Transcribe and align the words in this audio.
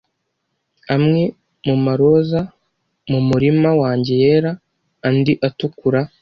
Amwe 0.95 1.23
mumaroza 1.65 2.41
mumurima 3.09 3.69
wanjye 3.81 4.13
yera, 4.23 4.51
andi 5.07 5.33
atukura. 5.49 6.01